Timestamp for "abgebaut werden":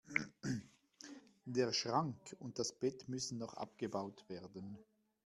3.53-4.79